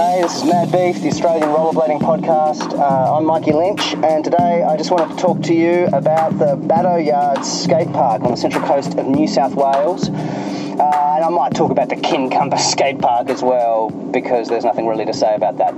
Hey, 0.00 0.22
this 0.22 0.36
is 0.36 0.44
Mad 0.44 0.72
Beef, 0.72 1.02
the 1.02 1.08
Australian 1.08 1.50
rollerblading 1.50 2.00
podcast. 2.00 2.72
Uh, 2.72 3.18
I'm 3.18 3.26
Mikey 3.26 3.52
Lynch, 3.52 3.92
and 4.02 4.24
today 4.24 4.62
I 4.62 4.74
just 4.78 4.90
wanted 4.90 5.14
to 5.14 5.20
talk 5.20 5.42
to 5.42 5.54
you 5.54 5.88
about 5.92 6.38
the 6.38 6.56
Bato 6.56 7.04
Yards 7.04 7.46
skate 7.46 7.92
park 7.92 8.22
on 8.22 8.30
the 8.30 8.36
central 8.38 8.66
coast 8.66 8.94
of 8.94 9.06
New 9.06 9.28
South 9.28 9.54
Wales. 9.54 10.08
Uh, 10.08 10.12
and 10.14 11.22
I 11.22 11.28
might 11.28 11.52
talk 11.54 11.70
about 11.70 11.90
the 11.90 11.96
Kincumber 11.96 12.58
skate 12.72 12.98
park 12.98 13.28
as 13.28 13.42
well, 13.42 13.90
because 13.90 14.48
there's 14.48 14.64
nothing 14.64 14.86
really 14.86 15.04
to 15.04 15.12
say 15.12 15.34
about 15.34 15.58
that. 15.58 15.74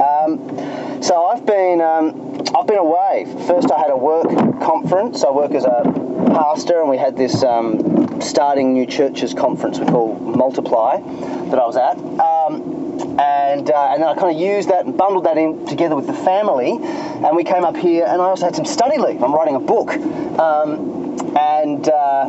Um, 0.00 1.00
so 1.00 1.26
I've 1.26 1.46
been 1.46 1.80
um, 1.80 2.42
I've 2.56 2.66
been 2.66 2.78
away. 2.78 3.24
First, 3.46 3.70
I 3.70 3.78
had 3.78 3.90
a 3.90 3.96
work 3.96 4.26
conference. 4.60 5.22
I 5.22 5.30
work 5.30 5.52
as 5.52 5.64
a 5.64 5.82
pastor, 6.34 6.80
and 6.80 6.90
we 6.90 6.98
had 6.98 7.16
this 7.16 7.44
um, 7.44 8.20
starting 8.20 8.72
new 8.72 8.84
churches 8.84 9.32
conference 9.32 9.78
we 9.78 9.86
call 9.86 10.14
Multiply 10.18 10.98
that 11.50 11.58
I 11.58 11.66
was 11.66 11.76
at. 11.76 11.96
Um, 11.96 12.65
and, 13.18 13.70
uh, 13.70 13.92
and 13.92 14.02
then 14.02 14.08
I 14.08 14.14
kind 14.14 14.34
of 14.34 14.40
used 14.40 14.68
that 14.70 14.84
and 14.84 14.96
bundled 14.96 15.24
that 15.24 15.38
in 15.38 15.66
together 15.66 15.96
with 15.96 16.06
the 16.06 16.14
family, 16.14 16.72
and 16.72 17.36
we 17.36 17.44
came 17.44 17.64
up 17.64 17.76
here. 17.76 18.04
And 18.06 18.20
I 18.20 18.24
also 18.24 18.44
had 18.44 18.56
some 18.56 18.64
study 18.64 18.98
leave. 18.98 19.22
I'm 19.22 19.34
writing 19.34 19.56
a 19.56 19.60
book, 19.60 19.90
um, 19.90 21.16
and 21.36 21.88
uh, 21.88 22.24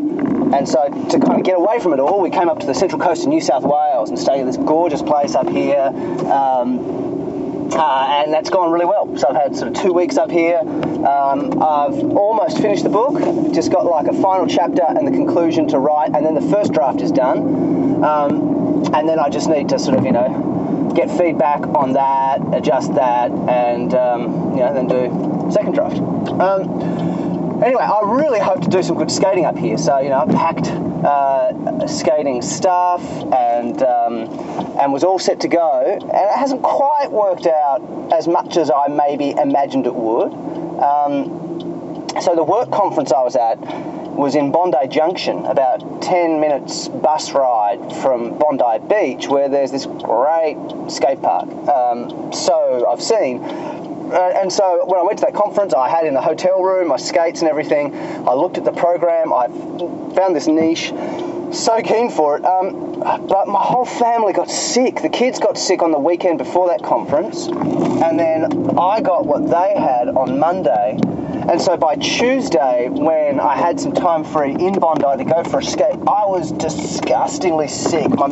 and 0.56 0.68
so 0.68 0.88
to 1.10 1.20
kind 1.20 1.40
of 1.40 1.44
get 1.44 1.58
away 1.58 1.80
from 1.80 1.94
it 1.94 2.00
all, 2.00 2.22
we 2.22 2.30
came 2.30 2.50
up 2.50 2.60
to 2.60 2.66
the 2.66 2.74
central 2.74 3.02
coast 3.02 3.24
of 3.24 3.30
New 3.30 3.42
South 3.42 3.64
Wales 3.64 4.10
and 4.10 4.18
stayed 4.18 4.42
at 4.42 4.46
this 4.46 4.58
gorgeous 4.58 5.02
place 5.02 5.36
up 5.36 5.50
here. 5.50 5.92
Um, 6.32 7.08
uh, 7.70 8.24
and 8.24 8.34
that's 8.34 8.50
gone 8.50 8.72
really 8.72 8.86
well. 8.86 9.18
So 9.18 9.28
I've 9.28 9.36
had 9.36 9.56
sort 9.56 9.76
of 9.76 9.84
two 9.84 9.94
weeks 9.94 10.18
up 10.18 10.32
here. 10.32 10.60
Um, 10.60 11.62
I've 11.62 12.02
almost 12.16 12.60
finished 12.60 12.84
the 12.84 12.90
book. 12.90 13.54
Just 13.54 13.72
got 13.72 13.86
like 13.86 14.08
a 14.08 14.22
final 14.22 14.48
chapter 14.48 14.84
and 14.88 15.06
the 15.06 15.12
conclusion 15.12 15.68
to 15.70 15.80
write, 15.80 16.16
and 16.16 16.26
then 16.26 16.34
the 16.34 16.50
first 16.50 16.72
draft 16.72 17.02
is 17.02 17.12
done. 17.12 18.04
Um, 18.04 18.86
and 18.94 19.08
then 19.08 19.20
I 19.20 19.30
just 19.30 19.50
need 19.50 19.70
to 19.70 19.80
sort 19.80 19.98
of, 19.98 20.06
you 20.06 20.12
know, 20.12 20.67
get 20.98 21.16
feedback 21.16 21.62
on 21.76 21.94
that, 21.94 22.42
adjust 22.54 22.94
that, 22.96 23.32
and 23.32 23.94
um, 23.94 24.52
you 24.54 24.60
know, 24.60 24.74
then 24.74 24.88
do 24.88 25.52
second 25.52 25.76
draft. 25.76 25.98
Um, 25.98 27.64
anyway, 27.64 27.84
I 27.84 28.02
really 28.04 28.40
hope 28.40 28.62
to 28.62 28.70
do 28.70 28.82
some 28.82 28.98
good 28.98 29.12
skating 29.12 29.46
up 29.46 29.56
here. 29.56 29.78
So 29.78 30.00
you 30.00 30.10
know, 30.10 30.20
I 30.20 30.26
packed 30.26 30.68
uh, 31.06 31.88
skating 31.88 32.42
stuff 32.42 33.04
and 33.32 33.82
um, 33.84 34.16
and 34.80 34.92
was 34.92 35.04
all 35.04 35.20
set 35.20 35.40
to 35.42 35.48
go. 35.48 36.00
And 36.02 36.04
it 36.04 36.38
hasn't 36.38 36.64
quite 36.64 37.12
worked 37.12 37.46
out 37.46 38.12
as 38.12 38.28
much 38.28 38.58
as 38.58 38.72
I 38.72 38.88
maybe 38.88 39.32
imagined 39.32 39.86
it 39.86 39.94
would. 39.94 40.34
Um, 40.82 42.10
so 42.22 42.36
the 42.36 42.44
work 42.44 42.72
conference 42.72 43.12
I 43.12 43.22
was 43.22 43.36
at 43.36 43.58
was 44.18 44.34
in 44.34 44.52
Bondi 44.52 44.88
Junction, 44.90 45.46
about 45.46 46.02
10 46.02 46.40
minutes 46.40 46.88
bus 46.88 47.34
ride 47.34 47.94
from 48.02 48.38
Bondi 48.38 48.80
Beach, 48.90 49.28
where 49.28 49.48
there's 49.48 49.72
this 49.72 49.86
great 49.86 50.58
skate 50.90 51.22
park. 51.22 51.48
Um, 51.70 52.34
so 52.34 52.88
I've 52.92 53.02
seen. 53.02 53.44
Uh, 53.44 54.34
and 54.36 54.52
so 54.52 54.86
when 54.86 55.00
I 55.00 55.04
went 55.04 55.20
to 55.20 55.26
that 55.26 55.36
conference, 55.36 55.74
I 55.74 55.88
had 55.88 56.08
in 56.08 56.16
the 56.16 56.22
hotel 56.22 56.64
room 56.64 56.88
my 56.88 56.98
skates 56.98 57.42
and 57.42 57.50
everything. 57.50 57.94
I 58.28 58.34
looked 58.34 58.58
at 58.58 58.66
the 58.66 58.72
program. 58.72 59.32
I 59.32 59.48
found 60.16 60.36
this 60.36 60.48
niche. 60.48 60.92
So 61.52 61.82
keen 61.82 62.10
for 62.10 62.38
it. 62.38 62.46
Um, 62.46 63.00
but 63.00 63.48
my 63.48 63.62
whole 63.62 63.86
family 63.86 64.34
got 64.34 64.50
sick. 64.50 65.02
The 65.02 65.10
kids 65.10 65.40
got 65.40 65.58
sick 65.58 65.84
on 65.84 65.92
the 65.92 66.00
weekend 66.00 66.40
before 66.40 66.70
that 66.70 66.84
conference, 66.84 67.48
and 67.48 68.20
then 68.20 68.78
I 68.78 69.00
got 69.02 69.26
what 69.26 69.46
they 69.48 69.80
had 69.80 70.10
on 70.10 70.40
Monday. 70.40 70.98
And 71.50 71.62
so 71.62 71.78
by 71.78 71.96
Tuesday, 71.96 72.90
when 72.90 73.40
I 73.40 73.56
had 73.56 73.80
some 73.80 73.94
time 73.94 74.26
free 74.26 74.52
in 74.52 74.80
Bondi 74.80 75.24
to 75.24 75.30
go 75.30 75.44
for 75.46 75.60
a 75.60 75.64
skate, 75.64 75.96
I 76.06 76.26
was 76.26 76.52
disgustingly 76.52 77.70
sick. 77.70 78.10
My 78.10 78.28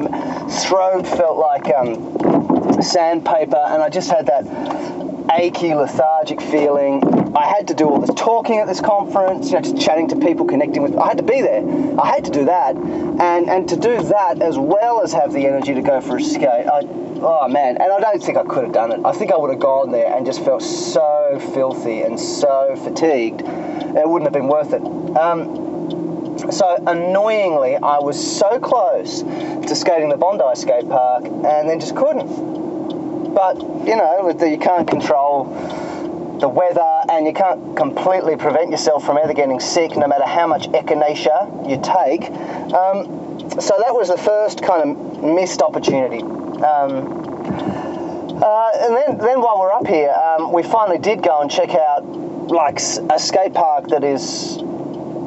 throat 0.50 1.08
felt 1.08 1.38
like 1.38 1.74
um, 1.74 2.82
sandpaper, 2.82 3.56
and 3.56 3.82
I 3.82 3.88
just 3.88 4.12
had 4.12 4.26
that 4.26 4.44
achy, 5.38 5.74
lethargic 5.74 6.42
feeling. 6.42 7.04
I 7.36 7.46
had 7.46 7.68
to 7.68 7.74
do 7.74 7.90
all 7.90 8.00
this 8.00 8.14
talking 8.16 8.60
at 8.60 8.68
this 8.68 8.80
conference, 8.80 9.48
you 9.48 9.54
know, 9.54 9.62
just 9.62 9.80
chatting 9.80 10.08
to 10.10 10.16
people, 10.16 10.46
connecting 10.46 10.82
with. 10.82 10.96
I 10.98 11.08
had 11.08 11.18
to 11.18 11.24
be 11.24 11.42
there. 11.42 11.64
I 12.00 12.08
had 12.08 12.26
to 12.26 12.32
do 12.32 12.46
that, 12.46 12.76
and 12.76 13.50
and 13.50 13.68
to 13.70 13.76
do 13.76 14.02
that 14.04 14.42
as 14.42 14.58
well 14.58 15.02
as 15.02 15.14
have 15.14 15.34
the 15.34 15.46
energy 15.46 15.74
to 15.74 15.82
go 15.82 16.00
for 16.02 16.18
a 16.18 16.24
skate. 16.24 16.46
I, 16.46 16.82
oh 17.22 17.48
man, 17.50 17.78
and 17.78 17.92
I 17.92 18.00
don't 18.00 18.24
think 18.24 18.38
I 18.38 18.44
could 18.44 18.64
have 18.64 18.74
done 18.74 18.92
it. 18.92 19.02
I 19.06 19.12
think 19.12 19.32
I 19.32 19.38
would 19.38 19.50
have 19.50 19.60
gone 19.60 19.92
there 19.92 20.16
and 20.16 20.26
just 20.26 20.44
felt 20.44 20.62
so 20.62 21.40
filthy 21.54 22.02
and 22.02 22.20
so 22.20 22.76
fatigued. 22.84 23.42
It 23.42 24.08
wouldn't 24.08 24.24
have 24.24 24.34
been 24.34 24.48
worth 24.48 24.74
it. 24.74 24.82
Um, 25.18 26.52
so 26.52 26.84
annoyingly, 26.88 27.76
I 27.76 28.00
was 28.00 28.38
so 28.38 28.60
close 28.60 29.22
to 29.22 29.76
skating 29.76 30.10
the 30.10 30.18
Bondi 30.18 30.44
skate 30.56 30.88
park, 30.88 31.26
and 31.26 31.70
then 31.70 31.80
just 31.80 31.96
couldn't. 31.96 32.65
But 33.36 33.60
you 33.86 33.98
know, 33.98 34.34
you 34.46 34.58
can't 34.58 34.88
control 34.88 35.44
the 36.40 36.48
weather, 36.48 37.02
and 37.10 37.26
you 37.28 37.34
can't 37.34 37.76
completely 37.76 38.38
prevent 38.38 38.72
yourself 38.72 39.06
from 39.06 39.18
ever 39.18 39.34
getting 39.34 39.60
sick, 39.60 39.98
no 39.98 40.08
matter 40.08 40.26
how 40.26 40.48
much 40.48 40.68
echinacea 40.70 41.70
you 41.70 41.76
take. 41.84 42.32
Um, 42.74 43.50
so 43.60 43.76
that 43.78 43.94
was 43.94 44.08
the 44.08 44.18
first 44.18 44.64
kind 44.64 44.90
of 44.90 45.24
missed 45.24 45.62
opportunity. 45.62 46.22
Um, 46.22 47.26
uh, 48.42 48.70
and 48.74 48.96
then, 48.96 49.18
then 49.18 49.42
while 49.42 49.60
we're 49.60 49.72
up 49.72 49.88
here, 49.88 50.12
um, 50.12 50.52
we 50.52 50.64
finally 50.64 50.98
did 50.98 51.22
go 51.22 51.42
and 51.42 51.52
check 51.52 51.76
out 51.76 52.06
like 52.50 52.80
a 52.80 53.20
skate 53.20 53.54
park 53.54 53.88
that 53.90 54.04
is 54.04 54.58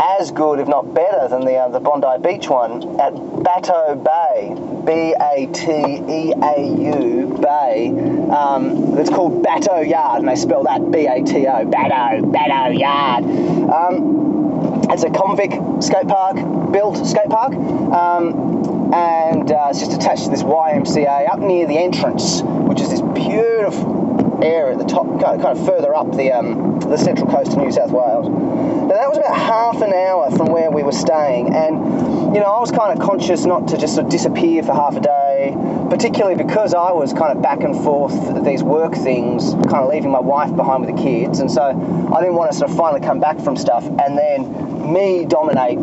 as 0.00 0.30
good, 0.30 0.60
if 0.60 0.68
not 0.68 0.94
better, 0.94 1.28
than 1.28 1.44
the 1.44 1.56
uh, 1.56 1.68
the 1.68 1.80
Bondi 1.80 2.22
Beach 2.22 2.48
one 2.48 3.00
at 3.00 3.12
Bateau 3.14 3.96
Bay, 3.96 4.54
B 4.84 5.14
A 5.20 5.46
T 5.52 5.70
E 5.70 6.32
A 6.32 6.60
U 6.60 7.38
Bay. 7.40 7.88
Um, 8.30 8.98
it's 8.98 9.10
called 9.10 9.44
Bato 9.44 9.88
Yard, 9.88 10.20
and 10.20 10.28
they 10.28 10.36
spell 10.36 10.64
that 10.64 10.90
B 10.90 11.06
A 11.06 11.22
T 11.22 11.46
O, 11.46 11.64
Bato, 11.64 12.32
Bato 12.32 12.78
Yard. 12.78 13.24
Um, 13.24 14.90
it's 14.90 15.02
a 15.02 15.08
Convic 15.08 15.82
skate 15.82 16.08
park, 16.08 16.36
built 16.72 17.06
skate 17.06 17.28
park. 17.28 17.52
Um, 17.54 18.92
and 18.92 19.52
uh, 19.52 19.66
it's 19.68 19.80
just 19.80 19.92
attached 19.92 20.24
to 20.24 20.30
this 20.30 20.42
YMCA 20.42 21.30
up 21.30 21.40
near 21.40 21.66
the 21.66 21.76
entrance, 21.76 22.40
which 22.42 22.80
is 22.80 22.88
this 22.88 23.02
beautiful 23.02 24.07
area 24.42 24.72
at 24.72 24.78
the 24.78 24.84
top, 24.84 25.06
kind 25.20 25.42
of, 25.42 25.66
further 25.66 25.94
up 25.94 26.10
the 26.16 26.32
um, 26.32 26.80
the 26.80 26.96
central 26.96 27.30
coast 27.30 27.52
of 27.52 27.58
New 27.58 27.72
South 27.72 27.90
Wales. 27.90 28.28
Now 28.28 28.94
that 28.94 29.08
was 29.08 29.18
about 29.18 29.36
half 29.36 29.82
an 29.82 29.92
hour 29.92 30.30
from 30.30 30.46
where 30.48 30.70
we 30.70 30.82
were 30.82 30.92
staying, 30.92 31.54
and 31.54 32.34
you 32.34 32.40
know 32.40 32.46
I 32.46 32.60
was 32.60 32.70
kind 32.70 32.98
of 32.98 33.04
conscious 33.04 33.44
not 33.44 33.68
to 33.68 33.78
just 33.78 33.94
sort 33.94 34.06
of 34.06 34.10
disappear 34.10 34.62
for 34.62 34.72
half 34.72 34.96
a 34.96 35.00
day, 35.00 35.54
particularly 35.90 36.36
because 36.36 36.74
I 36.74 36.92
was 36.92 37.12
kind 37.12 37.36
of 37.36 37.42
back 37.42 37.60
and 37.60 37.74
forth 37.82 38.44
these 38.44 38.62
work 38.62 38.94
things, 38.94 39.54
kind 39.54 39.84
of 39.84 39.90
leaving 39.90 40.10
my 40.10 40.20
wife 40.20 40.54
behind 40.54 40.86
with 40.86 40.96
the 40.96 41.02
kids, 41.02 41.40
and 41.40 41.50
so 41.50 41.62
I 41.62 42.20
didn't 42.20 42.36
want 42.36 42.52
to 42.52 42.56
sort 42.56 42.70
of 42.70 42.76
finally 42.76 43.00
come 43.00 43.20
back 43.20 43.40
from 43.40 43.56
stuff 43.56 43.84
and 43.84 44.16
then 44.16 44.92
me 44.92 45.24
dominate 45.24 45.78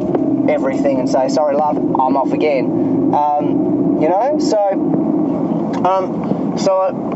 everything 0.50 1.00
and 1.00 1.10
say 1.10 1.28
sorry 1.30 1.56
love 1.56 1.78
I'm 1.78 2.18
off 2.18 2.32
again, 2.32 3.14
um, 3.14 4.02
you 4.02 4.10
know 4.10 4.40
so 4.40 4.58
um, 5.86 6.58
so. 6.58 6.80
I, 6.80 7.15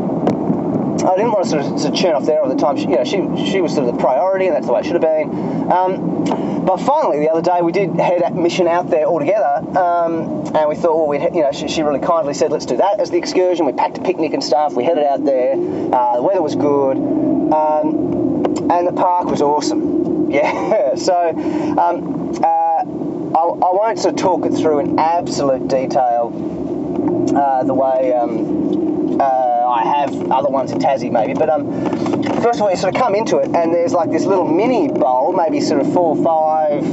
I 0.98 1.16
didn't 1.16 1.32
want 1.32 1.44
to 1.44 1.50
sort 1.78 1.92
of, 1.92 1.94
churn 1.94 2.14
off 2.14 2.26
there 2.26 2.42
all 2.42 2.48
the 2.48 2.60
time. 2.60 2.76
She, 2.76 2.82
you 2.84 2.96
know, 2.96 3.04
she, 3.04 3.50
she 3.50 3.60
was 3.60 3.74
sort 3.74 3.88
of 3.88 3.94
the 3.94 4.00
priority, 4.00 4.46
and 4.46 4.54
that's 4.54 4.66
the 4.66 4.72
way 4.72 4.80
it 4.80 4.84
should 4.84 4.94
have 4.94 5.02
been. 5.02 5.72
Um, 5.72 6.64
but 6.64 6.78
finally, 6.78 7.20
the 7.20 7.30
other 7.30 7.42
day, 7.42 7.62
we 7.62 7.72
did 7.72 7.94
head 7.96 8.22
at 8.22 8.34
mission 8.34 8.66
out 8.68 8.90
there 8.90 9.06
all 9.06 9.18
together, 9.18 9.64
um, 9.78 10.46
and 10.54 10.68
we 10.68 10.76
thought, 10.76 10.96
well, 10.96 11.06
we'd, 11.06 11.22
you 11.34 11.42
know, 11.42 11.52
she, 11.52 11.68
she, 11.68 11.82
really 11.82 12.00
kindly 12.00 12.34
said, 12.34 12.52
let's 12.52 12.66
do 12.66 12.76
that 12.76 13.00
as 13.00 13.10
the 13.10 13.16
excursion. 13.16 13.66
We 13.66 13.72
packed 13.72 13.98
a 13.98 14.02
picnic 14.02 14.34
and 14.34 14.44
stuff. 14.44 14.74
We 14.74 14.84
headed 14.84 15.04
out 15.04 15.24
there. 15.24 15.54
Uh, 15.54 16.16
the 16.16 16.22
weather 16.22 16.42
was 16.42 16.54
good, 16.54 16.96
um, 16.96 18.70
and 18.70 18.86
the 18.86 18.92
park 18.94 19.26
was 19.26 19.42
awesome. 19.42 20.10
Yeah. 20.30 20.94
so 20.94 21.30
um, 21.30 22.38
uh, 22.40 22.46
I, 22.46 23.42
I, 23.42 23.72
won't 23.74 23.98
sort 23.98 24.14
of 24.14 24.20
talk 24.20 24.46
it 24.46 24.52
through 24.52 24.78
in 24.78 24.96
absolute 24.96 25.66
detail 25.66 26.30
uh, 27.36 27.64
the 27.64 27.74
way. 27.74 28.12
Um, 28.12 28.89
uh, 29.18 29.68
I 29.68 29.84
have 29.84 30.30
other 30.30 30.48
ones 30.48 30.72
in 30.72 30.78
Tassie 30.78 31.10
maybe, 31.10 31.34
but 31.34 31.48
um, 31.48 31.70
first 32.42 32.58
of 32.58 32.62
all, 32.62 32.70
you 32.70 32.76
sort 32.76 32.94
of 32.94 33.00
come 33.00 33.14
into 33.14 33.38
it 33.38 33.46
and 33.54 33.72
there's 33.72 33.92
like 33.92 34.10
this 34.10 34.24
little 34.24 34.46
mini 34.46 34.88
bowl, 34.88 35.32
maybe 35.32 35.60
sort 35.60 35.80
of 35.80 35.92
four, 35.92 36.16
five 36.22 36.84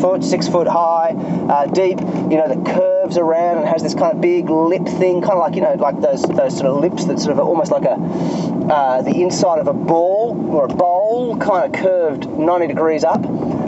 foot, 0.00 0.22
six 0.22 0.48
foot 0.48 0.66
high, 0.66 1.10
uh, 1.48 1.66
deep, 1.66 1.98
you 2.00 2.36
know, 2.36 2.48
that 2.48 2.64
curves 2.66 3.16
around 3.16 3.58
and 3.58 3.68
has 3.68 3.82
this 3.82 3.94
kind 3.94 4.14
of 4.14 4.20
big 4.20 4.48
lip 4.48 4.84
thing, 4.84 5.20
kind 5.20 5.34
of 5.34 5.38
like 5.38 5.54
you 5.54 5.62
know, 5.62 5.74
like 5.74 6.00
those 6.00 6.22
those 6.22 6.56
sort 6.56 6.66
of 6.66 6.80
lips 6.80 7.04
that 7.06 7.18
sort 7.18 7.32
of 7.32 7.38
almost 7.38 7.70
like 7.70 7.84
a 7.84 7.94
uh, 8.72 9.02
the 9.02 9.22
inside 9.22 9.58
of 9.58 9.66
a 9.66 9.74
ball 9.74 10.36
or 10.50 10.66
a 10.66 10.68
bowl, 10.68 11.36
kind 11.38 11.74
of 11.74 11.80
curved 11.80 12.28
90 12.28 12.66
degrees 12.66 13.04
up 13.04 13.24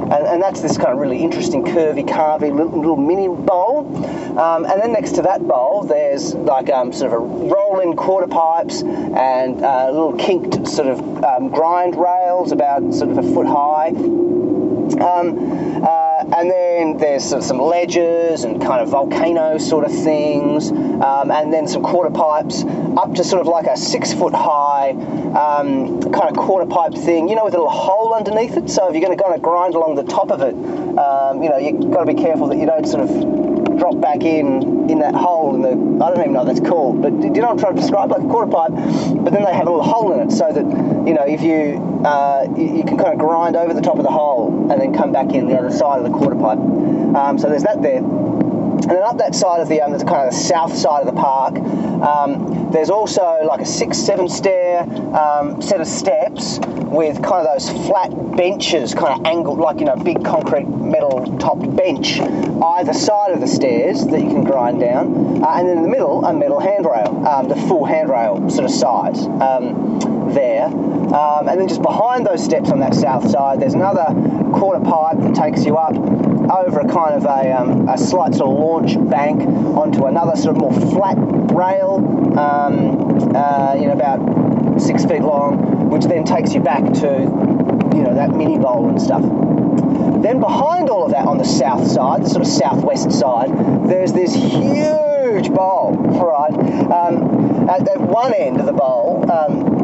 and, 0.06 0.26
and 0.26 0.42
that's 0.42 0.60
this 0.60 0.76
kind 0.76 0.92
of 0.92 0.98
really 0.98 1.18
interesting 1.18 1.64
curvy, 1.64 2.06
carvy 2.06 2.50
little, 2.52 2.78
little 2.78 2.96
mini 2.96 3.26
bowl. 3.26 3.86
Um, 4.38 4.64
and 4.64 4.80
then 4.80 4.92
next 4.92 5.12
to 5.12 5.22
that 5.22 5.46
bowl, 5.46 5.82
there's 5.82 6.32
like 6.34 6.70
um, 6.70 6.92
sort 6.92 7.12
of 7.12 7.22
a 7.22 7.24
roll-in 7.68 7.96
quarter 7.96 8.26
pipes 8.26 8.82
and 8.82 9.62
uh, 9.62 9.90
little 9.90 10.16
kinked 10.16 10.66
sort 10.68 10.88
of 10.88 11.24
um, 11.24 11.48
grind 11.48 11.96
rails 11.96 12.52
about 12.52 12.94
sort 12.94 13.10
of 13.10 13.18
a 13.18 13.34
foot 13.34 13.46
high. 13.46 13.88
Um, 13.88 15.82
uh, 15.84 16.36
and 16.36 16.50
then 16.76 16.98
there's 16.98 17.32
of 17.32 17.42
some 17.42 17.58
ledges 17.58 18.44
and 18.44 18.60
kind 18.60 18.82
of 18.82 18.90
volcano 18.90 19.58
sort 19.58 19.84
of 19.84 19.92
things, 19.92 20.70
um, 20.70 21.30
and 21.30 21.52
then 21.52 21.66
some 21.66 21.82
quarter 21.82 22.10
pipes 22.10 22.64
up 22.96 23.14
to 23.14 23.24
sort 23.24 23.40
of 23.40 23.46
like 23.46 23.66
a 23.66 23.76
six 23.76 24.12
foot 24.12 24.34
high 24.34 24.90
um, 24.90 26.00
kind 26.12 26.30
of 26.30 26.36
quarter 26.36 26.66
pipe 26.66 26.92
thing, 26.92 27.28
you 27.28 27.34
know, 27.34 27.44
with 27.44 27.54
a 27.54 27.56
little 27.56 27.70
hole 27.70 28.14
underneath 28.14 28.56
it. 28.56 28.68
So 28.68 28.88
if 28.88 28.94
you're 28.94 29.04
going 29.04 29.16
to 29.16 29.22
kind 29.22 29.34
of 29.34 29.42
grind 29.42 29.74
along 29.74 29.94
the 29.96 30.04
top 30.04 30.30
of 30.30 30.40
it, 30.42 30.54
um, 30.98 31.42
you 31.42 31.48
know, 31.48 31.58
you've 31.58 31.90
got 31.90 32.04
to 32.04 32.14
be 32.14 32.20
careful 32.20 32.48
that 32.48 32.58
you 32.58 32.66
don't 32.66 32.86
sort 32.86 33.08
of 33.08 33.56
drop 33.78 34.00
back 34.00 34.22
in 34.22 34.90
in 34.90 34.98
that 35.00 35.14
hole 35.14 35.54
in 35.54 35.62
the 35.62 36.04
I 36.04 36.10
don't 36.10 36.20
even 36.20 36.32
know 36.32 36.44
what 36.44 36.54
that's 36.54 36.66
called, 36.66 37.02
but 37.02 37.12
you 37.12 37.40
know 37.40 37.48
I'm 37.48 37.58
trying 37.58 37.74
to 37.74 37.80
describe? 37.80 38.10
Like 38.10 38.22
a 38.22 38.28
quarter 38.28 38.50
pipe, 38.50 38.70
but 38.70 39.32
then 39.32 39.44
they 39.44 39.52
have 39.52 39.66
a 39.66 39.70
little 39.70 39.82
hole 39.82 40.12
in 40.12 40.20
it 40.28 40.32
so 40.32 40.50
that 40.52 40.64
you 41.06 41.14
know 41.14 41.24
if 41.26 41.42
you 41.42 41.80
uh, 42.04 42.46
you, 42.56 42.78
you, 42.78 42.84
can 42.84 42.96
kind 42.96 43.12
of 43.12 43.18
grind 43.18 43.56
over 43.56 43.74
the 43.74 43.80
top 43.80 43.96
of 43.96 44.04
the 44.04 44.10
hole 44.10 44.70
and 44.70 44.80
then 44.80 44.94
come 44.94 45.12
back 45.12 45.32
in 45.32 45.48
the 45.48 45.56
other 45.58 45.70
side 45.70 45.98
of 45.98 46.04
the 46.04 46.16
quarter 46.16 46.36
pipe. 46.36 46.58
Um, 47.16 47.38
so 47.38 47.48
there's 47.48 47.62
that 47.64 47.82
there. 47.82 48.02
And 48.86 48.90
then 48.90 49.02
up 49.02 49.18
that 49.18 49.34
side 49.34 49.60
of 49.60 49.68
the, 49.68 49.80
um, 49.80 49.90
kind 50.00 50.28
of 50.28 50.32
the 50.32 50.38
south 50.38 50.76
side 50.76 51.06
of 51.06 51.12
the 51.12 51.20
park, 51.20 51.56
um, 51.56 52.70
there's 52.70 52.90
also 52.90 53.40
like 53.42 53.60
a 53.60 53.66
six, 53.66 53.98
seven 53.98 54.28
stair 54.28 54.82
um, 55.16 55.60
set 55.62 55.80
of 55.80 55.86
steps 55.86 56.58
with 56.58 57.22
kind 57.22 57.46
of 57.46 57.54
those 57.54 57.68
flat 57.86 58.10
benches, 58.36 58.94
kind 58.94 59.18
of 59.18 59.26
angled, 59.26 59.58
like, 59.58 59.80
you 59.80 59.86
know, 59.86 59.96
big 59.96 60.24
concrete 60.24 60.68
metal 60.68 61.36
topped 61.38 61.74
bench 61.74 62.20
either 62.20 62.92
side 62.92 63.32
of 63.32 63.40
the 63.40 63.46
stairs 63.46 64.06
that 64.06 64.20
you 64.20 64.28
can 64.28 64.44
grind 64.44 64.78
down. 64.78 65.42
Uh, 65.42 65.48
and 65.56 65.68
then 65.68 65.78
in 65.78 65.82
the 65.82 65.88
middle, 65.88 66.24
a 66.24 66.32
metal 66.32 66.60
handrail, 66.60 67.26
um, 67.26 67.48
the 67.48 67.56
full 67.56 67.84
handrail 67.84 68.48
sort 68.50 68.66
of 68.66 68.70
size 68.70 69.26
um, 69.26 70.32
there. 70.32 70.66
Um, 70.66 71.48
and 71.48 71.58
then 71.60 71.66
just 71.66 71.82
behind 71.82 72.26
those 72.26 72.44
steps 72.44 72.70
on 72.70 72.80
that 72.80 72.94
south 72.94 73.28
side, 73.30 73.60
there's 73.60 73.74
another 73.74 74.06
quarter 74.52 74.84
pipe 74.84 75.18
that 75.18 75.34
takes 75.34 75.64
you 75.64 75.76
up 75.76 75.94
over 76.50 76.80
a 76.80 76.88
kind 76.88 77.14
of 77.14 77.24
a, 77.24 77.52
um, 77.52 77.88
a 77.88 77.98
slight 77.98 78.34
sort 78.34 78.50
of 78.50 78.58
launch 78.58 79.10
bank 79.10 79.40
onto 79.76 80.04
another 80.06 80.36
sort 80.36 80.56
of 80.56 80.62
more 80.62 80.72
flat 80.92 81.16
rail, 81.52 81.96
um, 82.38 83.34
uh, 83.34 83.74
you 83.74 83.86
know, 83.86 83.92
about 83.92 84.80
six 84.80 85.04
feet 85.04 85.22
long, 85.22 85.88
which 85.90 86.04
then 86.04 86.24
takes 86.24 86.54
you 86.54 86.60
back 86.60 86.84
to, 86.92 87.08
you 87.94 88.02
know, 88.02 88.14
that 88.14 88.30
mini 88.30 88.58
bowl 88.58 88.88
and 88.88 89.00
stuff. 89.00 89.22
Then 90.22 90.40
behind 90.40 90.88
all 90.88 91.04
of 91.04 91.12
that 91.12 91.26
on 91.26 91.38
the 91.38 91.44
south 91.44 91.86
side, 91.86 92.24
the 92.24 92.28
sort 92.28 92.42
of 92.42 92.48
southwest 92.48 93.12
side, 93.12 93.50
there's 93.88 94.12
this 94.12 94.34
huge 94.34 95.52
bowl, 95.52 95.92
right? 95.94 96.52
Um, 96.90 97.68
at, 97.68 97.88
at, 97.88 98.00
one 98.00 98.32
end 98.32 98.60
of 98.60 98.66
the 98.66 98.72
bowl, 98.72 99.30
um, 99.30 99.75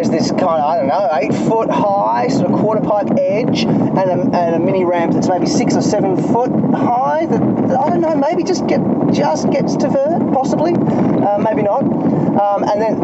there's 0.00 0.10
this 0.10 0.30
kind 0.30 0.44
of, 0.44 0.64
I 0.64 0.76
don't 0.78 0.86
know, 0.86 1.10
eight 1.12 1.34
foot 1.46 1.68
high, 1.68 2.28
sort 2.28 2.50
of 2.50 2.58
quarter 2.58 2.80
pipe 2.80 3.10
edge, 3.18 3.64
and 3.64 3.98
a, 3.98 4.14
and 4.34 4.54
a 4.54 4.58
mini 4.58 4.84
ramp 4.84 5.12
that's 5.12 5.28
maybe 5.28 5.44
six 5.44 5.76
or 5.76 5.82
seven 5.82 6.16
foot 6.16 6.50
high. 6.74 7.26
That, 7.26 7.42
I 7.42 7.90
don't 7.90 8.00
know, 8.00 8.14
maybe 8.14 8.42
just 8.42 8.66
get 8.66 8.80
just 9.12 9.50
gets 9.50 9.76
to 9.76 9.90
vert, 9.90 10.32
possibly, 10.32 10.72
uh, 10.72 11.38
maybe 11.38 11.62
not. 11.62 11.82
Um, 11.82 12.64
and 12.64 12.80
then 12.80 12.98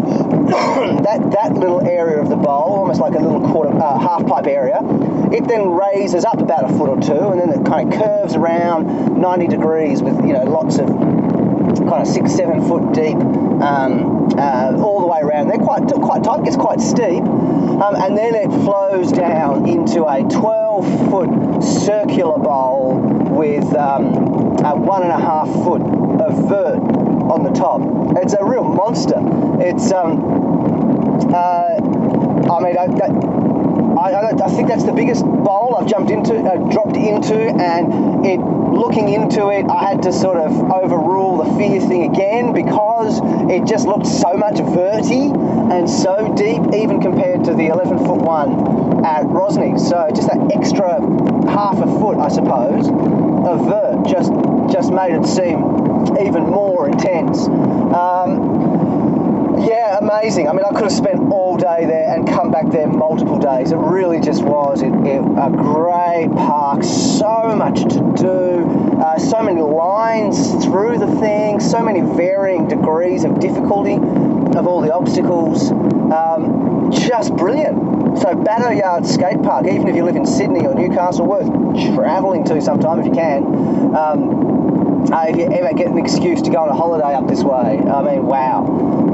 that 1.03 1.33
that 1.33 1.53
little 1.53 1.87
area 1.87 2.19
of 2.19 2.31
the 2.31 2.37
bowl, 2.37 2.77
almost 2.81 3.01
like 3.01 3.13
a 3.13 3.19
little 3.19 3.47
quarter 3.51 3.77
uh, 3.77 3.99
half 3.99 4.27
pipe 4.27 4.47
area, 4.47 4.79
it 5.33 5.47
then 5.47 5.73
raises 5.73 6.25
up 6.25 6.41
about 6.41 6.65
a 6.65 6.69
foot 6.79 6.89
or 6.89 7.01
two, 7.01 7.29
and 7.29 7.41
then 7.41 7.51
it 7.51 7.67
kind 7.67 7.93
of 7.93 7.99
curves 8.01 8.35
around 8.35 9.21
90 9.21 9.49
degrees 9.49 10.03
with 10.03 10.17
you 10.25 10.33
know 10.33 10.45
lots 10.45 10.79
of 10.79 10.89
kind 11.75 12.03
of 12.03 12.07
six, 12.07 12.35
seven 12.35 12.67
foot 12.67 12.93
deep 12.93 13.17
um, 13.17 14.29
uh, 14.39 14.77
all 14.79 15.01
the 15.01 15.07
way 15.07 15.21
around. 15.21 15.49
They're 15.49 15.59
quite 15.59 15.87
quite 15.87 16.23
tight, 16.25 16.45
gets 16.45 16.57
quite 16.57 16.81
steep, 16.81 17.23
um, 17.23 17.95
and 17.97 18.17
then 18.17 18.35
it 18.35 18.49
flows 18.65 19.13
down 19.13 19.69
into 19.69 20.05
a 20.05 20.23
12 20.23 21.11
foot 21.11 21.63
circular 21.63 22.39
bowl 22.39 22.99
with 23.31 23.65
um, 23.75 24.05
a 24.65 24.75
one 24.75 25.03
and 25.03 25.13
a 25.13 25.19
half 25.19 25.49
foot 25.65 25.83
of 25.83 26.49
vert 26.49 26.79
on 27.31 27.43
the 27.43 27.51
top. 27.51 27.81
It's 28.23 28.35
a 28.35 28.45
real 28.45 28.65
monster. 28.65 29.21
It's 29.61 29.93
um, 29.93 30.47
uh, 31.35 31.77
I 32.49 32.61
mean, 32.63 32.79
I, 32.79 33.56
I, 34.15 34.31
I, 34.31 34.49
think 34.49 34.69
that's 34.69 34.85
the 34.85 34.93
biggest 34.93 35.25
bowl 35.25 35.77
I've 35.79 35.89
jumped 35.89 36.11
into, 36.11 36.35
uh, 36.35 36.57
dropped 36.71 36.97
into, 36.97 37.37
and 37.37 38.25
it 38.27 38.39
looking 38.39 39.09
into 39.09 39.49
it, 39.49 39.67
I 39.71 39.89
had 39.89 40.03
to 40.03 40.13
sort 40.13 40.37
of 40.37 40.53
overrule 40.71 41.39
the 41.39 41.59
fear 41.59 41.81
thing 41.81 42.13
again 42.13 42.53
because 42.53 43.21
it 43.51 43.67
just 43.67 43.87
looked 43.87 44.07
so 44.07 44.35
much 44.35 44.57
verty 44.57 45.33
and 45.73 45.89
so 45.89 46.35
deep, 46.37 46.75
even 46.75 47.01
compared 47.01 47.45
to 47.45 47.55
the 47.55 47.67
11 47.67 47.99
foot 47.99 48.21
one 48.21 49.05
at 49.05 49.25
Rosny. 49.25 49.79
So 49.79 50.09
just 50.15 50.29
that 50.29 50.51
extra 50.55 51.01
half 51.51 51.79
a 51.79 51.87
foot, 51.87 52.19
I 52.19 52.29
suppose, 52.29 52.89
of 52.89 53.67
vert 53.67 54.07
just 54.07 54.33
just 54.73 54.93
made 54.93 55.15
it 55.15 55.27
seem 55.27 55.63
even 56.19 56.51
more 56.51 56.89
intense. 56.89 57.47
Um, 57.47 58.67
yeah, 59.67 59.99
amazing. 59.99 60.49
I 60.49 60.53
mean, 60.53 60.65
I 60.65 60.71
could 60.71 60.83
have 60.83 60.93
spent 60.93 61.16
all 61.31 61.57
day 61.57 61.85
there 61.87 62.15
and 62.15 62.29
come 62.29 62.51
back 62.51 62.71
there 62.71 62.87
multiple 62.87 63.39
days. 63.39 63.73
It 63.73 63.77
really 63.77 64.21
just 64.21 64.43
was 64.43 64.83
it, 64.83 64.93
it, 65.07 65.21
a 65.21 65.51
great 65.51 66.29
park, 66.37 66.85
so 66.85 67.55
much 67.57 67.83
to 67.83 68.15
do, 68.17 69.01
uh, 69.01 69.19
so 69.19 69.43
many 69.43 69.61
lines 69.61 70.65
through 70.65 70.99
the 70.99 71.21
thing, 71.21 71.61
so 71.61 71.83
many 71.83 72.01
varying 72.01 72.69
degrees 72.69 73.25
of 73.25 73.41
difficulty 73.41 73.95
of 73.95 74.67
all 74.67 74.81
the 74.81 74.95
obstacles. 74.95 75.71
Um, 75.71 76.91
just 76.93 77.35
brilliant. 77.35 78.19
So 78.19 78.35
Bato 78.35 78.77
Yard 78.77 79.07
Skate 79.07 79.43
Park, 79.43 79.67
even 79.67 79.89
if 79.89 79.97
you 79.97 80.05
live 80.05 80.17
in 80.17 80.25
Sydney 80.25 80.67
or 80.67 80.75
Newcastle, 80.75 81.27
worth 81.27 81.47
travelling 81.95 82.45
to 82.45 82.61
sometime 82.61 83.01
if 83.01 83.07
you 83.07 83.13
can. 83.13 83.45
Um, 83.95 85.13
uh, 85.13 85.27
if 85.29 85.37
you 85.37 85.45
ever 85.53 85.73
get 85.75 85.87
an 85.87 85.99
excuse 85.99 86.43
to 86.43 86.51
go 86.51 86.59
on 86.59 86.69
a 86.69 86.75
holiday 86.75 87.15
up 87.15 87.29
this 87.29 87.43
way, 87.43 87.79
I 87.79 88.03
mean, 88.03 88.27
wow. 88.27 88.65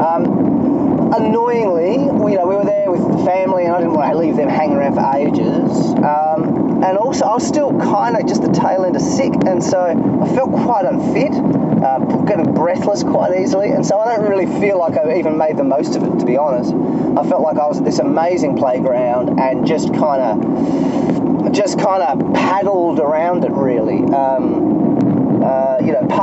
Um, 0.00 1.12
annoyingly, 1.12 1.94
you 1.94 2.38
know, 2.38 2.46
we 2.46 2.56
were 2.56 2.64
there 2.64 2.90
with 2.90 3.02
the 3.02 3.24
family, 3.24 3.64
and 3.64 3.74
I 3.74 3.78
didn't 3.78 3.92
want 3.92 4.10
to 4.10 4.11
leave 4.22 4.36
them 4.36 4.48
hanging 4.48 4.76
around 4.76 4.94
for 4.94 5.04
ages. 5.16 5.94
Um, 5.98 6.82
and 6.84 6.96
also, 6.96 7.24
I 7.24 7.34
was 7.34 7.46
still 7.46 7.70
kind 7.80 8.16
of 8.16 8.26
just 8.26 8.42
the 8.42 8.52
tail 8.52 8.84
end 8.84 8.94
of 8.94 9.02
sick, 9.02 9.32
and 9.46 9.62
so 9.62 9.78
I 9.80 10.34
felt 10.34 10.50
quite 10.50 10.84
unfit, 10.84 11.32
uh, 11.82 11.98
getting 12.24 12.54
breathless 12.54 13.02
quite 13.02 13.38
easily, 13.40 13.70
and 13.70 13.84
so 13.84 13.98
I 13.98 14.14
don't 14.14 14.28
really 14.28 14.46
feel 14.60 14.78
like 14.78 14.96
I 14.96 15.18
even 15.18 15.36
made 15.38 15.56
the 15.56 15.64
most 15.64 15.96
of 15.96 16.02
it, 16.04 16.20
to 16.20 16.26
be 16.26 16.36
honest. 16.36 16.72
I 16.72 17.28
felt 17.28 17.42
like 17.42 17.56
I 17.56 17.66
was 17.66 17.78
at 17.78 17.84
this 17.84 17.98
amazing 17.98 18.56
playground 18.56 19.40
and 19.40 19.66
just 19.66 19.92
kind 19.94 20.22
of, 20.22 21.52
just 21.52 21.78
kind 21.78 22.02
of 22.02 22.34
paddled 22.34 23.00
around 23.00 23.44
it 23.44 23.50
really. 23.50 24.02
Um, 24.14 24.81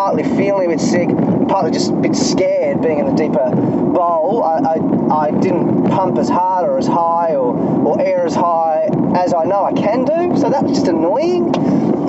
partly 0.09 0.23
feeling 0.35 0.65
a 0.65 0.69
bit 0.69 0.81
sick, 0.81 1.07
partly 1.47 1.69
just 1.69 1.91
a 1.91 1.93
bit 1.93 2.15
scared 2.15 2.81
being 2.81 2.97
in 2.97 3.05
the 3.05 3.11
deeper 3.11 3.51
bowl. 3.51 4.43
I, 4.43 4.57
I, 4.57 5.27
I 5.27 5.31
didn't 5.39 5.87
pump 5.91 6.17
as 6.17 6.27
hard 6.27 6.67
or 6.67 6.79
as 6.79 6.87
high 6.87 7.35
or, 7.35 7.55
or 7.55 8.01
air 8.01 8.25
as 8.25 8.33
high 8.33 8.89
as 9.15 9.35
I 9.35 9.43
know 9.43 9.63
I 9.63 9.73
can 9.73 10.05
do, 10.05 10.35
so 10.35 10.49
that 10.49 10.63
was 10.63 10.79
just 10.79 10.87
annoying. 10.87 11.55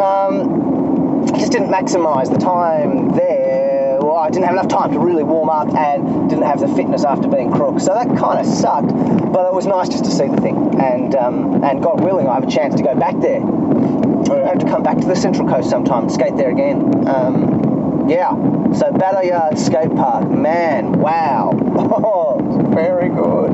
Um, 0.00 1.26
just 1.38 1.52
didn't 1.52 1.68
maximise 1.68 2.32
the 2.32 2.38
time 2.38 3.10
there. 3.14 3.98
Well, 4.00 4.16
I 4.16 4.30
didn't 4.30 4.46
have 4.46 4.54
enough 4.54 4.68
time 4.68 4.92
to 4.92 4.98
really 4.98 5.22
warm 5.22 5.50
up 5.50 5.68
and 5.74 6.30
didn't 6.30 6.46
have 6.46 6.60
the 6.60 6.68
fitness 6.68 7.04
after 7.04 7.28
being 7.28 7.52
crook, 7.52 7.80
so 7.80 7.92
that 7.92 8.06
kind 8.16 8.40
of 8.40 8.46
sucked. 8.46 8.88
But 9.30 9.46
it 9.46 9.52
was 9.52 9.66
nice 9.66 9.90
just 9.90 10.06
to 10.06 10.10
see 10.10 10.26
the 10.26 10.40
thing, 10.40 10.80
and 10.80 11.14
um, 11.16 11.62
and 11.62 11.82
God 11.82 12.00
willing, 12.00 12.28
I 12.28 12.32
have 12.36 12.44
a 12.44 12.50
chance 12.50 12.76
to 12.76 12.82
go 12.82 12.94
back 12.94 13.20
there. 13.20 13.42
I 13.44 14.48
have 14.48 14.58
to 14.60 14.66
come 14.66 14.82
back 14.82 14.96
to 15.00 15.06
the 15.06 15.16
Central 15.16 15.46
Coast 15.46 15.68
sometime 15.68 16.08
skate 16.08 16.38
there 16.38 16.50
again. 16.50 17.06
Um, 17.06 17.70
yeah, 18.10 18.30
so 18.72 18.90
Bato 18.90 19.24
Yard 19.24 19.56
Skate 19.56 19.94
Park, 19.94 20.28
man, 20.28 20.92
wow, 20.92 21.52
oh, 21.54 22.40
very 22.74 23.08
good. 23.08 23.50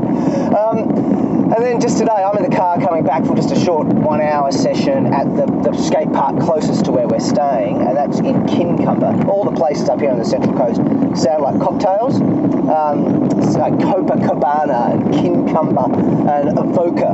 Um, 0.56 1.52
and 1.52 1.62
then 1.62 1.78
just 1.80 1.98
today, 1.98 2.10
I'm 2.10 2.36
in 2.42 2.50
the 2.50 2.56
car 2.56 2.80
coming 2.80 3.04
back 3.04 3.25
from 3.26 3.36
just 3.36 3.52
a 3.52 3.60
short 3.60 3.86
one-hour 3.86 4.50
session 4.52 5.12
at 5.12 5.25
the, 5.36 5.44
the 5.62 5.76
skate 5.76 6.10
park 6.12 6.40
closest 6.40 6.86
to 6.86 6.90
where 6.90 7.06
we're 7.06 7.20
staying, 7.20 7.82
and 7.82 7.96
that's 7.96 8.18
in 8.18 8.46
Kincumber. 8.46 9.28
All 9.28 9.44
the 9.44 9.52
places 9.52 9.90
up 9.90 10.00
here 10.00 10.10
on 10.10 10.18
the 10.18 10.25
Central 10.25 10.56
Coast 10.56 10.78
sound 11.20 11.42
like 11.42 11.60
cocktails. 11.60 12.16
Um, 12.16 13.26
like 13.56 13.75
Copacabana 13.75 14.92
and 14.92 15.14
Kincumber 15.14 15.86
and 16.28 16.58
Avoca 16.58 17.10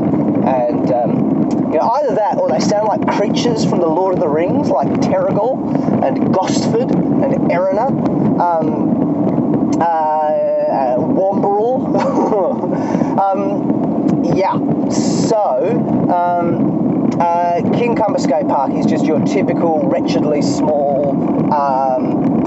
and 0.47 0.91
um, 0.93 1.52
you 1.73 1.79
know, 1.79 1.89
either 1.89 2.15
that 2.17 2.37
or 2.37 2.51
they 2.51 2.61
sound 2.61 2.87
like 2.87 3.17
creatures 3.17 3.65
from 3.65 3.81
the 3.81 3.87
Lord 3.87 4.15
of 4.15 4.21
the 4.21 4.29
Rings, 4.29 4.69
like 4.69 4.89
Terrigal 5.01 5.57
and 6.07 6.33
Gosford 6.33 6.91
and 6.91 7.51
Erina, 7.51 7.89
um, 8.39 9.81
uh, 9.81 10.43
uh, 10.73 10.97
um, 13.23 14.25
yeah, 14.37 14.53
so 14.91 15.71
um, 16.13 17.11
uh, 17.21 17.61
Kincumber 17.77 18.21
Skate 18.21 18.49
Park 18.49 18.73
is 18.75 18.87
just 18.87 19.05
your 19.05 19.21
typical 19.21 19.89
wretchedly 19.89 20.43
small, 20.43 21.11
um, 21.53 22.45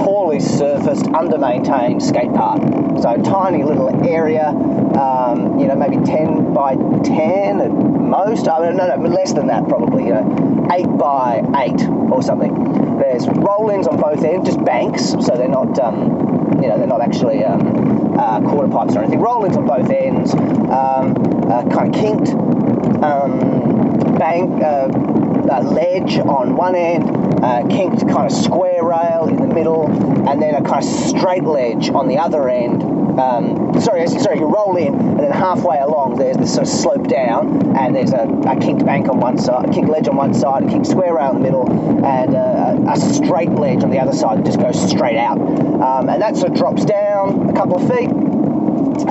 poorly 0.96 1.04
surfaced 1.04 1.16
under-maintained 1.16 2.02
skate 2.02 2.34
park. 2.34 2.62
So 3.02 3.22
tiny 3.24 3.64
little 3.64 3.90
area, 4.08 4.48
um, 4.48 5.60
you 5.60 5.68
know, 5.68 5.76
maybe 5.76 5.98
10 6.06 6.54
by 6.54 6.76
10 6.76 7.62
at 7.62 7.72
most. 7.72 8.48
I 8.48 8.68
mean, 8.68 8.78
no, 8.78 8.96
no, 8.96 9.10
less 9.10 9.34
than 9.34 9.48
that 9.48 9.68
probably. 9.68 10.06
You 10.06 10.14
know, 10.14 10.68
eight 10.72 10.88
by 10.98 11.42
eight 11.58 11.88
or 12.12 12.22
something. 12.22 12.98
There's 12.98 13.28
roll-ins 13.28 13.88
on 13.88 14.00
both 14.00 14.24
ends, 14.24 14.48
just 14.48 14.64
banks, 14.64 15.12
so 15.12 15.36
they're 15.36 15.48
not, 15.48 15.78
um, 15.80 16.62
you 16.62 16.70
know, 16.70 16.78
they're 16.78 16.88
not 16.88 17.02
actually 17.02 17.44
um, 17.44 18.18
uh, 18.18 18.40
quarter 18.42 18.72
pipes 18.72 18.96
or 18.96 19.00
anything. 19.00 19.20
Roll-ins 19.20 19.58
on 19.58 19.66
both 19.66 19.90
ends, 19.90 20.34
uh, 20.34 21.14
kind 21.72 21.94
of 21.94 22.02
kinked. 22.02 22.30
Um, 23.04 23.66
bank, 24.18 24.64
uh, 24.64 24.88
uh, 25.50 25.62
ledge 25.62 26.18
on 26.18 26.56
one 26.56 26.76
end, 26.76 27.10
uh, 27.44 27.68
kinked 27.68 28.02
kind 28.08 28.32
of 28.32 28.32
square 28.32 28.84
rail 28.84 29.28
in 29.28 29.38
the 29.38 29.54
middle, 29.54 29.86
and 30.30 30.42
then 30.42 30.56
a 30.56 30.62
kind 30.62 30.84
of 30.84 30.90
straight 30.90 31.44
ledge 31.44 31.90
on 31.90 32.08
the 32.08 32.18
other 32.18 32.50
end. 32.50 32.84
Um, 33.20 33.80
sorry, 33.80 34.08
sorry, 34.08 34.40
you 34.40 34.46
roll 34.46 34.76
in, 34.76 34.94
and 34.94 35.20
then 35.20 35.32
halfway 35.32 35.78
along 35.78 36.18
there's 36.18 36.38
this 36.38 36.54
sort 36.54 36.68
of 36.68 36.74
slope 36.74 37.08
down, 37.08 37.76
and 37.78 37.96
there's 37.96 38.12
a, 38.12 38.24
a 38.48 38.60
kinked 38.60 38.86
bank 38.86 39.08
on 39.08 39.20
one 39.20 39.38
side, 39.38 39.70
a 39.70 39.72
kinked 39.72 39.90
ledge 39.90 40.08
on 40.08 40.18
one 40.18 40.34
side, 40.34 40.64
a 40.64 40.68
kinked 40.68 40.88
square 40.88 41.16
rail 41.16 41.32
in 41.32 41.38
the 41.38 41.44
middle, 41.44 41.66
and 42.06 42.36
a, 42.36 42.92
a 42.92 42.98
straight 42.98 43.52
ledge 43.52 43.84
on 43.84 43.90
the 43.90 44.00
other 44.00 44.14
side 44.14 44.38
that 44.40 44.46
just 44.46 44.60
goes 44.60 44.78
straight 44.90 45.18
out. 45.18 45.40
Um, 45.40 46.10
and 46.10 46.22
that 46.22 46.36
sort 46.36 46.52
of 46.52 46.58
drops 46.58 46.84
down 46.84 47.50
a 47.50 47.54
couple 47.54 47.78
of 47.78 47.88
feet, 47.88 48.10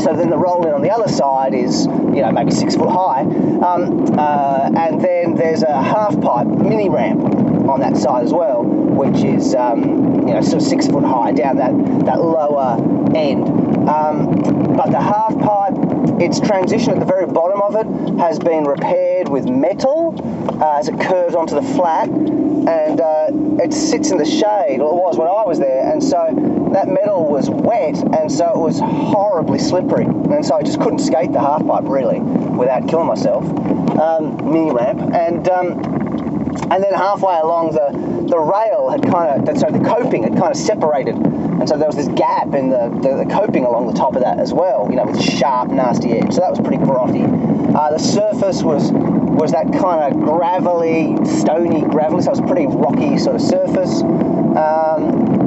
so 0.03 0.15
then 0.15 0.29
the 0.29 0.37
roll 0.37 0.67
in 0.67 0.73
on 0.73 0.83
the 0.83 0.91
other 0.91 1.09
side 1.09 1.55
is, 1.55 1.87
you 1.87 2.21
know, 2.21 2.33
maybe 2.33 2.51
six 2.51 2.75
foot 2.75 2.91
high. 2.91 3.21
Um, 3.21 4.19
uh, 4.19 4.71
and 4.77 5.01
then 5.01 5.24
there's 5.37 5.63
a 5.63 5.83
half 5.83 6.19
pipe 6.21 6.47
mini 6.47 6.89
ramp 6.89 7.23
on 7.69 7.81
that 7.81 7.97
side 7.97 8.25
as 8.25 8.33
well, 8.33 8.63
which 8.63 9.25
is, 9.25 9.55
um, 9.55 10.27
you 10.27 10.35
know, 10.35 10.41
sort 10.41 10.63
of 10.63 10.69
six 10.69 10.87
foot 10.87 11.05
high 11.05 11.33
down 11.33 11.57
that, 11.57 11.73
that 12.05 12.21
lower 12.21 12.77
end. 13.17 13.49
Um, 13.89 14.75
but 14.77 14.91
the 14.91 15.01
half 15.01 15.39
pipe, 15.39 15.75
its 16.21 16.41
transition 16.41 16.93
at 16.93 17.01
the 17.01 17.07
very 17.07 17.27
bottom 17.27 17.61
of 17.63 17.75
it 17.77 18.19
has 18.19 18.39
been 18.39 18.65
repaired 18.65 19.29
with 19.29 19.47
metal 19.47 20.15
uh, 20.63 20.79
as 20.79 20.89
it 20.89 21.01
curves 21.01 21.35
onto 21.35 21.55
the 21.55 21.63
flat 21.75 22.09
and 22.09 23.01
uh, 23.01 23.27
it 23.63 23.73
sits 23.73 24.11
in 24.11 24.17
the 24.17 24.25
shade, 24.25 24.81
or 24.81 24.91
it 24.91 24.97
was 24.97 25.19
when 25.19 25.29
I 25.29 25.45
was 25.45 25.59
there, 25.59 25.93
and 25.93 26.03
so 26.03 26.31
that 26.75 26.89
metal 26.89 27.25
was 27.25 27.49
wet, 27.49 27.97
and 28.19 28.31
so 28.31 28.51
it 28.51 28.59
was 28.59 28.81
horribly 28.81 29.61
slippery, 29.61 30.05
and 30.05 30.45
so 30.45 30.57
I 30.57 30.63
just 30.63 30.81
couldn't 30.81 30.99
skate 30.99 31.33
the 31.33 31.41
half 31.41 31.65
pipe 31.65 31.85
really 31.87 32.19
without 32.19 32.89
killing 32.89 33.07
myself. 33.07 33.45
Um, 33.99 34.37
mini 34.53 34.73
ramp, 34.73 35.01
and 35.15 35.49
um, 35.49 35.79
and 36.71 36.83
then 36.83 36.93
halfway 36.93 37.39
along 37.39 37.73
the 37.73 38.15
the 38.29 38.39
rail 38.39 38.91
had 38.91 39.03
kind 39.03 39.49
of 39.49 39.59
so 39.59 39.69
the 39.71 39.85
coping 39.89 40.25
had 40.25 40.33
kind 40.33 40.51
of 40.51 40.57
separated, 40.57 41.15
and 41.15 41.69
so 41.69 41.79
there 41.79 41.87
was 41.87 41.95
this 41.95 42.09
gap 42.09 42.53
in 42.55 42.71
the, 42.71 42.89
the, 43.03 43.25
the 43.25 43.31
coping 43.31 43.65
along 43.65 43.87
the 43.87 43.93
top 43.93 44.17
of 44.17 44.23
that 44.23 44.41
as 44.41 44.53
well, 44.53 44.89
you 44.91 44.97
know, 44.97 45.05
with 45.05 45.23
sharp, 45.23 45.71
nasty 45.71 46.11
edge. 46.13 46.33
So 46.35 46.41
that 46.41 46.51
was 46.51 46.59
pretty 46.61 46.79
grotty. 46.79 47.23
Uh, 47.73 47.91
the 47.91 47.99
surface 47.99 48.65
was 48.65 48.91
was 48.93 49.53
that 49.53 49.67
kind 49.73 50.13
of 50.13 50.21
gravelly, 50.21 51.17
stony, 51.25 51.83
gravelly, 51.83 52.23
so 52.23 52.33
it 52.33 52.41
was 52.41 52.51
pretty 52.51 52.67
rocky 52.67 53.19
sort 53.19 53.37
of 53.37 53.43
surface. 53.43 54.03
Um, 54.03 55.45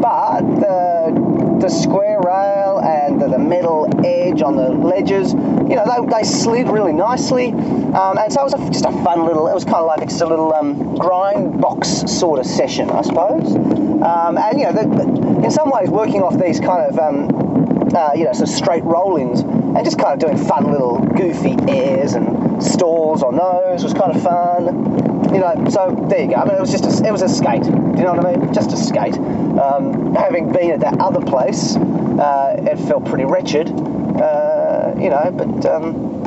but 0.00 0.40
the, 0.40 1.58
the 1.59 1.59
square 1.70 2.20
rail 2.20 2.80
and 2.82 3.20
the, 3.20 3.28
the 3.28 3.38
metal 3.38 3.88
edge 4.04 4.42
on 4.42 4.56
the 4.56 4.68
ledges, 4.68 5.32
you 5.32 5.76
know, 5.76 5.84
they, 5.86 6.16
they 6.16 6.22
slid 6.24 6.68
really 6.68 6.92
nicely. 6.92 7.48
Um, 7.48 8.18
and 8.18 8.32
so 8.32 8.40
it 8.42 8.44
was 8.44 8.54
a, 8.54 8.70
just 8.70 8.84
a 8.84 8.92
fun 9.04 9.24
little, 9.24 9.48
it 9.48 9.54
was 9.54 9.64
kind 9.64 9.76
of 9.76 9.86
like 9.86 10.00
just 10.08 10.20
a 10.20 10.26
little 10.26 10.52
um, 10.54 10.96
grind 10.96 11.60
box 11.60 11.88
sort 11.88 12.40
of 12.40 12.46
session, 12.46 12.90
I 12.90 13.02
suppose. 13.02 13.54
Um, 13.54 14.38
and, 14.38 14.58
you 14.58 14.64
know, 14.64 14.72
the, 14.72 15.44
in 15.44 15.50
some 15.50 15.70
ways, 15.70 15.88
working 15.88 16.22
off 16.22 16.38
these 16.40 16.60
kind 16.60 16.88
of, 16.90 16.98
um, 16.98 17.39
uh, 17.94 18.12
you 18.14 18.24
know, 18.24 18.32
sort 18.32 18.48
of 18.48 18.54
straight 18.54 18.84
roll 18.84 19.16
ins 19.16 19.40
and 19.40 19.84
just 19.84 19.98
kind 19.98 20.12
of 20.12 20.18
doing 20.18 20.36
fun 20.46 20.70
little 20.70 20.98
goofy 20.98 21.56
airs 21.68 22.14
and 22.14 22.62
stalls 22.62 23.22
on 23.22 23.36
those 23.36 23.82
was 23.82 23.94
kind 23.94 24.14
of 24.14 24.22
fun. 24.22 25.34
You 25.34 25.40
know, 25.40 25.68
so 25.70 26.06
there 26.08 26.22
you 26.22 26.30
go. 26.30 26.36
I 26.36 26.44
mean, 26.44 26.56
it 26.56 26.60
was 26.60 26.72
just 26.72 26.84
a, 26.84 27.06
it 27.06 27.12
was 27.12 27.22
a 27.22 27.28
skate. 27.28 27.62
Do 27.62 27.68
you 27.68 28.04
know 28.04 28.14
what 28.14 28.26
I 28.26 28.36
mean? 28.36 28.52
Just 28.52 28.72
a 28.72 28.76
skate. 28.76 29.16
Um, 29.16 30.14
having 30.14 30.52
been 30.52 30.72
at 30.72 30.80
that 30.80 30.98
other 30.98 31.20
place, 31.20 31.76
uh, 31.76 32.56
it 32.58 32.78
felt 32.88 33.06
pretty 33.06 33.24
wretched. 33.24 33.68
Uh, 33.70 34.94
you 34.98 35.08
know, 35.08 35.30
but 35.30 35.66
um, 35.66 36.20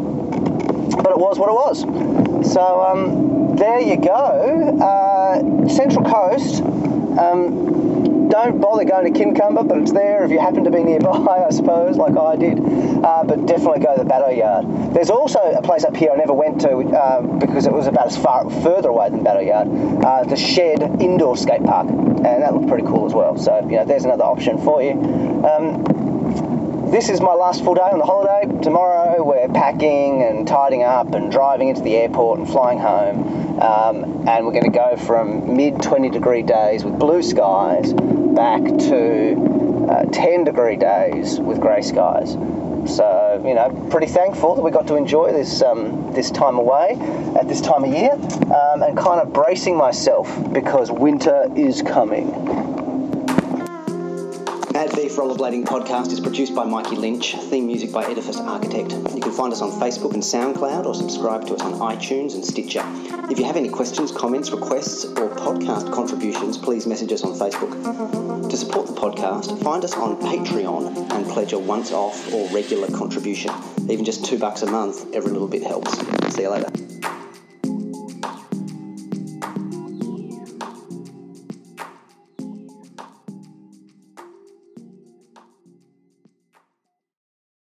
but 1.03 1.11
it 1.11 1.17
was 1.17 1.37
what 1.37 1.49
it 1.49 1.53
was. 1.53 2.53
So 2.53 2.81
um, 2.81 3.55
there 3.55 3.79
you 3.79 3.97
go. 3.97 4.79
Uh, 4.81 5.67
Central 5.67 6.05
Coast. 6.05 6.63
Don't 8.33 8.59
bother 8.59 8.83
going 8.83 9.13
to 9.13 9.19
Kincumber, 9.19 9.67
but 9.67 9.77
it's 9.77 9.91
there 9.91 10.25
if 10.25 10.31
you 10.31 10.39
happen 10.39 10.63
to 10.63 10.71
be 10.71 10.83
nearby, 10.83 11.45
I 11.47 11.51
suppose, 11.51 11.97
like 11.97 12.17
I 12.17 12.35
did. 12.35 12.57
Uh, 12.57 13.23
but 13.23 13.45
definitely 13.45 13.81
go 13.81 13.95
to 13.95 14.03
the 14.03 14.09
Bato 14.09 14.35
Yard. 14.35 14.91
There's 14.91 15.11
also 15.11 15.37
a 15.37 15.61
place 15.61 15.83
up 15.83 15.95
here 15.95 16.09
I 16.11 16.15
never 16.15 16.33
went 16.33 16.61
to 16.61 16.77
uh, 16.77 17.21
because 17.21 17.67
it 17.67 17.71
was 17.71 17.85
about 17.85 18.07
as 18.07 18.17
far 18.17 18.49
further 18.49 18.89
away 18.89 19.11
than 19.11 19.23
Bato 19.23 19.45
Yard. 19.45 19.67
Uh, 20.03 20.23
the 20.23 20.35
Shed 20.35 20.81
Indoor 20.99 21.37
Skate 21.37 21.63
Park, 21.63 21.87
and 21.89 22.25
that 22.25 22.55
looked 22.55 22.69
pretty 22.69 22.87
cool 22.87 23.05
as 23.05 23.13
well. 23.13 23.37
So 23.37 23.59
you 23.69 23.75
know, 23.75 23.85
there's 23.85 24.03
another 24.03 24.23
option 24.23 24.57
for 24.57 24.81
you. 24.81 24.93
Um, 24.93 26.02
this 26.93 27.09
is 27.09 27.19
my 27.21 27.33
last 27.33 27.63
full 27.63 27.73
day 27.73 27.81
on 27.81 27.97
the 27.97 28.05
holiday. 28.05 28.45
Tomorrow 28.61 29.23
we're 29.23 29.47
packing 29.47 30.21
and 30.21 30.47
tidying 30.47 30.83
up 30.83 31.15
and 31.15 31.31
driving 31.31 31.69
into 31.69 31.81
the 31.81 31.95
airport 31.95 32.37
and 32.37 32.47
flying 32.47 32.77
home. 32.77 33.59
Um, 33.59 34.27
and 34.27 34.45
we're 34.45 34.51
going 34.51 34.71
to 34.71 34.77
go 34.77 34.95
from 34.95 35.57
mid 35.57 35.81
20 35.81 36.11
degree 36.11 36.43
days 36.43 36.83
with 36.83 36.99
blue 36.99 37.23
skies 37.23 37.93
back 37.93 38.61
to 38.61 39.87
uh, 39.89 40.05
10 40.05 40.43
degree 40.43 40.75
days 40.75 41.39
with 41.39 41.59
grey 41.59 41.81
skies. 41.81 42.33
So 42.85 43.41
you 43.43 43.55
know, 43.55 43.87
pretty 43.89 44.07
thankful 44.07 44.53
that 44.53 44.61
we 44.61 44.69
got 44.69 44.85
to 44.87 44.95
enjoy 44.95 45.31
this 45.31 45.63
um, 45.63 46.13
this 46.13 46.29
time 46.29 46.59
away 46.59 46.91
at 47.39 47.47
this 47.47 47.61
time 47.61 47.85
of 47.85 47.91
year, 47.91 48.13
um, 48.13 48.83
and 48.83 48.95
kind 48.95 49.19
of 49.19 49.33
bracing 49.33 49.75
myself 49.77 50.29
because 50.53 50.91
winter 50.91 51.47
is 51.55 51.81
coming. 51.81 52.82
Mad 54.83 54.97
Beef 54.97 55.15
Rollerblading 55.15 55.63
Podcast 55.63 56.11
is 56.11 56.19
produced 56.19 56.53
by 56.53 56.65
Mikey 56.65 56.97
Lynch, 56.97 57.35
theme 57.35 57.67
music 57.67 57.93
by 57.93 58.03
Edifice 58.03 58.35
Architect. 58.35 58.91
You 59.15 59.21
can 59.21 59.31
find 59.31 59.53
us 59.53 59.61
on 59.61 59.71
Facebook 59.79 60.13
and 60.13 60.21
SoundCloud 60.21 60.85
or 60.85 60.93
subscribe 60.93 61.47
to 61.47 61.53
us 61.53 61.61
on 61.61 61.75
iTunes 61.75 62.35
and 62.35 62.43
Stitcher. 62.43 62.83
If 63.31 63.39
you 63.39 63.45
have 63.45 63.55
any 63.55 63.69
questions, 63.69 64.11
comments, 64.11 64.51
requests, 64.51 65.05
or 65.05 65.29
podcast 65.37 65.93
contributions, 65.93 66.57
please 66.57 66.85
message 66.85 67.13
us 67.13 67.23
on 67.23 67.31
Facebook. 67.31 68.49
To 68.49 68.57
support 68.57 68.87
the 68.87 68.93
podcast, 68.93 69.63
find 69.63 69.85
us 69.85 69.93
on 69.93 70.17
Patreon 70.17 71.13
and 71.13 71.25
pledge 71.27 71.53
a 71.53 71.59
once 71.59 71.93
off 71.93 72.33
or 72.33 72.49
regular 72.49 72.89
contribution. 72.89 73.53
Even 73.89 74.03
just 74.03 74.25
two 74.25 74.37
bucks 74.37 74.63
a 74.63 74.69
month, 74.69 75.15
every 75.15 75.31
little 75.31 75.47
bit 75.47 75.63
helps. 75.63 75.97
See 76.35 76.41
you 76.41 76.49
later. 76.49 76.92